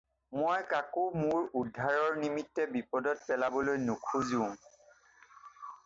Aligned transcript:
মই 0.35 0.61
কাকো 0.69 1.03
মোৰ 1.23 1.43
উদ্ধাৰৰ 1.61 2.17
নিমিত্তে 2.23 2.67
বিপদত 2.73 3.29
পেলাবলৈ 3.29 3.81
নোখোজোঁ। 3.87 4.53